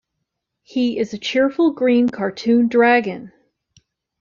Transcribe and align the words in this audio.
He 0.63 0.97
is 0.97 1.13
a 1.13 1.19
cheerful 1.19 1.73
green 1.73 2.09
cartoon 2.09 2.67
dragon. 2.69 3.31